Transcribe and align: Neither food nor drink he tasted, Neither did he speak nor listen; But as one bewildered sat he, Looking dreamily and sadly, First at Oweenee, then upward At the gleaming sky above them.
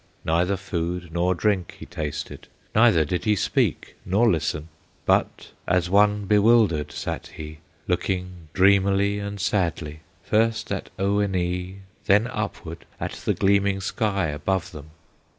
Neither 0.25 0.57
food 0.57 1.13
nor 1.13 1.35
drink 1.35 1.75
he 1.77 1.85
tasted, 1.85 2.47
Neither 2.73 3.05
did 3.05 3.25
he 3.25 3.35
speak 3.35 3.95
nor 4.03 4.27
listen; 4.27 4.69
But 5.05 5.51
as 5.67 5.91
one 5.91 6.25
bewildered 6.25 6.91
sat 6.91 7.27
he, 7.35 7.59
Looking 7.87 8.47
dreamily 8.51 9.19
and 9.19 9.39
sadly, 9.39 9.99
First 10.23 10.71
at 10.71 10.89
Oweenee, 10.97 11.81
then 12.07 12.25
upward 12.25 12.87
At 12.99 13.11
the 13.11 13.35
gleaming 13.35 13.79
sky 13.79 14.29
above 14.29 14.71
them. 14.71 14.89